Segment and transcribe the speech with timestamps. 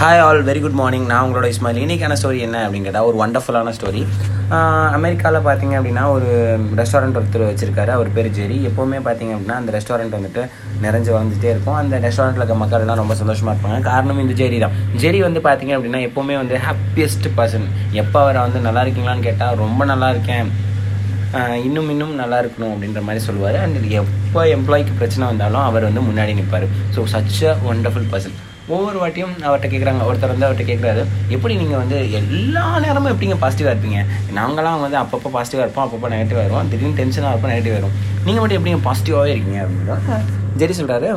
[0.00, 1.78] Hi all very good morning நான் உங்களோட இஸ்மாயில்.
[1.82, 4.00] இன்னைக்கான ஸ்டோரி என்ன அப்படின்னு கேட்டால் ஒரு வண்டர்ஃபுல்லான ஸ்டோரி
[4.96, 6.26] அமெரிக்காவில் பார்த்தீங்க அப்படின்னா ஒரு
[6.80, 7.90] ரெஸ்டாரண்ட் ஒருத்தர் வச்சுருக்காரு.
[7.96, 8.56] அவர் பேர் ஜெரி.
[8.68, 10.42] எப்போவுமே பார்த்தீங்க அப்படின்னா அந்த ரெஸ்டாரண்ட் வந்துட்டு
[10.84, 11.76] நிறைஞ்சு வளர்ந்துட்டே இருக்கும்.
[11.82, 13.78] அந்த ரெஸ்டாரண்ட்டில் இருக்க மக்கள் எல்லாம் ரொம்ப சந்தோஷமாக இருப்பாங்க.
[13.90, 14.74] காரணம் இந்த ஜெரி தான்.
[15.04, 17.66] ஜெரி வந்து பார்த்தீங்க அப்படின்னா எப்போவுமே வந்து ஹாப்பியஸ்ட் பர்சன்
[18.02, 20.50] எப்போ அவரை வந்து நல்லா இருக்கீங்களான்னு கேட்டால் ரொம்ப நல்லா இருக்கேன்.
[21.68, 23.58] இன்னும் இன்னும் நல்லா இருக்கணும் அப்படின்ற மாதிரி சொல்லுவார்.
[23.64, 28.36] அண்ட் எப்போ எம்ப்ளாய்க்கு பிரச்சனை வந்தாலும் அவர் வந்து முன்னாடி நிற்பார் so such a wonderful person
[28.74, 31.02] ஒவ்வொரு வாட்டியும் அவர்கிட்ட கேட்குறாங்க ஒருத்தர் வந்து அவர்கிட்ட கேட்குறாரு
[31.34, 34.00] எப்படி நீங்கள் வந்து எல்லா நேரமும் எப்படிங்க பாசிட்டிவாக இருப்பீங்க?
[34.38, 36.70] நாங்களாம் வந்து அப்பப்போ பாசிட்டிவாக இருப்போம் அப்பப்போ நெகட்டிவாக இருப்போம்.
[36.72, 37.94] திடீர்னு டென்ஷனாக இருப்போம் நெகட்டிவ் வரும்
[38.26, 40.18] நீங்கள் மட்டும் எப்படிங்க பாசிட்டிவாகவே இருக்கீங்க அப்படின்னா
[40.62, 41.10] ஜெரி சொல்கிறாரு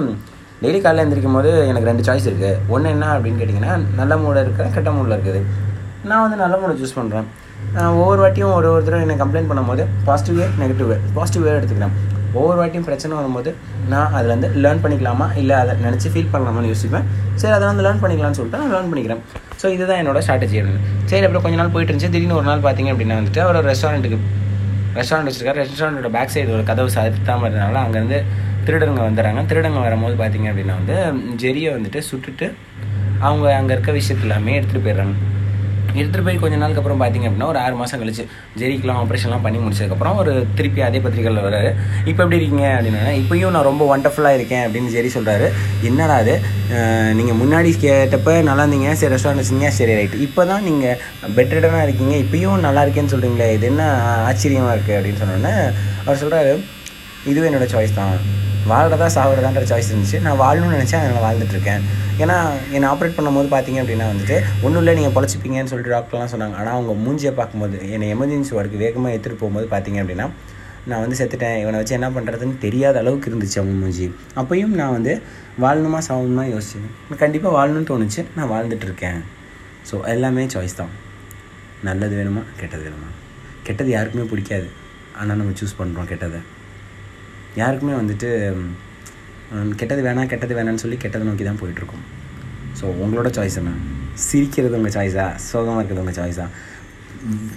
[0.63, 4.66] டெய்லி காலையில் எழுந்திரிக்கும் போது எனக்கு ரெண்டு சாய்ஸ் இருக்குது ஒன்று என்ன அப்படின்னு கேட்டிங்கன்னா நல்ல மூடில் இருக்கிற
[4.77, 5.41] கெட்ட மூடில் இருக்குது.
[6.09, 7.27] நான் வந்து நல்ல மூடை சூஸ் பண்ணுறேன்
[7.99, 11.95] ஒவ்வொரு வாட்டியும் ஒரு ஒருத்தரும் என்னை கம்ப்ளைண்ட் பண்ணும்போது positive way negative way positive way எடுத்துக்கிறேன்.
[12.38, 13.51] ஒவ்வொரு வாட்டியும் பிரச்சனை வரும்போது
[13.91, 15.27] நான் அதில் வந்து லேர்ன் பண்ணிக்கலாமா?
[15.41, 17.05] இல்லை அதை நினச்சி ஃபீல் பண்ணலாமான்னு யோசிப்பேன்.
[17.41, 19.21] சரி அதை வந்து லேர்ன் பண்ணிக்கலாம்னு சொல்லிட்டு நான் லேர்ன் பண்ணிக்கிறேன்.
[19.61, 20.79] ஸோ இதுதான் என்னோட ஸ்ட்ராட்டஜி இருந்து
[21.11, 22.11] சரி அப்புறம் கொஞ்ச நாள் போயிட்டு இருந்துச்சு.
[22.15, 24.20] திடீர்னு ஒரு நாள் பார்த்தீங்க அப்படின்னா வந்துட்டு அவர் ரெஸ்டாரண்ட்டுக்கு
[24.99, 25.59] ரெஸ்டாரண்ட் வச்சிருக்காரு.
[25.63, 28.20] ரெஸ்டாரண்ட்டோட பேக் சைடு ஒரு கதவு சாத்தாமல் இருந்தனால அங்கேருந்து
[28.67, 30.98] திருடங்க வந்துடுறாங்க திருடங்க வரும்போது பார்த்தீங்க அப்படின்னா வந்து
[31.43, 32.48] ஜெரியை வந்துட்டு சுட்டுட்டு
[33.27, 35.15] அவங்க அங்கே இருக்க விஷயத்து எல்லாமே எடுத்துகிட்டு போயிடுறாங்க.
[35.91, 38.23] எடுத்துகிட்டு போய் கொஞ்ச நாளுக்கு அப்புறம் பார்த்தீங்க அப்படின்னா ஒரு ஆறு மாதம் கழிச்சு
[38.59, 41.71] ஜெரிக்கெலாம் ஆப்ரேஷன்லாம் பண்ணி முடிச்சதுக்கப்புறம் ஒரு திருப்பி அதே பத்திரிகையில் வராரு
[42.04, 45.48] இப்போ எப்படி இருக்கீங்க அப்படின்னா இப்பயும் நான் ரொம்ப ஒண்டர்ஃபுல்லாக இருக்கேன் அப்படின்னு ஜெரி சொல்கிறாரு
[45.90, 46.35] என்னடா அது?
[47.20, 48.17] நீங்கள் முன்னாடி கேட்டப்ப
[48.48, 50.99] நல்லா இருந்தீங்க சரி ரெஸ்டாரண்ட் வச்சிங்க சரி ரைட் இப்போ தான் நீங்கள்
[51.37, 53.85] பெட்டர்டனாக இருக்கீங்க இப்பயும் நல்லா இருக்கேன்னு சொல்கிறீங்களே இது என்ன
[54.27, 55.55] ஆச்சரியமாக இருக்குது அப்படின்னு சொன்னோன்னே
[56.01, 56.54] அவர் சொல்கிறாரு
[57.26, 58.13] இதுவே என்னோடய சாய்ஸ் தான்.
[58.71, 60.20] வாழ்கிறதா சாகுறதான்ற சாய்ஸ் இருந்துச்சு.
[60.27, 61.84] நான் வாழணும்னு நினச்சேன் அதனால் வாழ்ந்துட்டுருக்கேன்.
[62.23, 62.37] ஏன்னா
[62.76, 66.56] என்னை ஆப்ரேட் பண்ணும்போது பார்த்தீங்க அப்படின்னா வந்துட்டு ஒன்றும் இல்லை நீங்கள் பொழைச்சிப்பீங்கன்னு சொல்லிட்டு டாக்டர்லாம் சொன்னாங்க.
[66.61, 70.28] ஆனால் அவங்க மூஞ்சியை பார்க்கும்போது என்னை எமர்ஜென்சி வார்டுக்கு வேகமாக எடுத்துகிட்டு போகும்போது பார்த்தீங்க அப்படின்னா
[70.89, 71.57] நான் வந்து செத்துட்டேன்.
[71.63, 74.06] இவனை வச்சு என்ன பண்ணுறதுன்னு தெரியாத அளவுக்கு இருந்துச்சு அவங்க மூஞ்சி.
[74.41, 75.13] அப்பையும் நான் வந்து
[75.63, 76.88] வாழணுமா சாகணுமா யோசிச்சேன்.
[77.23, 78.22] கண்டிப்பாக வாழணும்னு தோணுச்சு.
[78.38, 79.19] நான் வாழ்ந்துட்டு இருக்கேன்
[79.89, 80.94] ஸோ எல்லாமே சாய்ஸ் தான்.
[81.88, 83.09] நல்லது வேணுமா கெட்டது வேணுமா?
[83.67, 84.69] கெட்டது யாருக்குமே பிடிக்காது.
[85.19, 86.39] ஆனால் நம்ம சூஸ் பண்ணுறோம் கெட்டதை.
[87.61, 88.29] யாருக்குமே வந்துட்டு
[89.81, 92.03] கெட்டது வேணாம் கெட்டது வேணாம்னு சொல்லி கெட்டதை நோக்கி தான் போயிட்டுருக்கோம்.
[92.79, 93.71] ஸோ உங்களோட சாய்ஸ் என்ன?
[94.27, 96.45] சிரிக்கிறது உங்கள் சாய்ஸா சோகமாக இருக்கிறது உங்கள் சாய்ஸா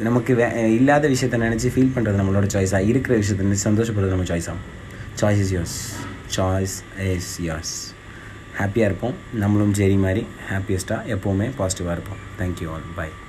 [0.07, 0.47] நமக்கு வே
[0.77, 4.55] இல்லாத விஷயத்த நினச்சி ஃபீல் பண்ணுறது நம்மளோட சாய்ஸா இருக்கிற விஷயத்த நினச்சி சந்தோஷப்படுறது நம்ம சாய்ஸா
[5.21, 5.77] choice is yours
[6.37, 6.77] choice
[7.15, 7.75] is yours
[8.61, 9.15] ஹாப்பியாக இருப்போம்.
[9.43, 12.23] நம்மளும் ஜெரி மாதிரி ஹாப்பியஸ்ட்டாக எப்போவுமே பாசிட்டிவாக இருப்போம்.
[12.41, 13.09] Thank you all by